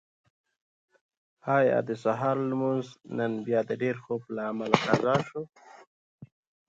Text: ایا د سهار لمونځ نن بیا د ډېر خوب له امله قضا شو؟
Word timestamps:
ایا 1.57 1.77
د 1.87 1.89
سهار 2.03 2.37
لمونځ 2.49 2.87
نن 3.17 3.31
بیا 3.45 3.59
د 3.69 3.71
ډېر 3.81 3.95
خوب 4.03 4.21
له 4.35 4.41
امله 4.51 4.77
قضا 4.85 5.15
شو؟ 5.27 5.41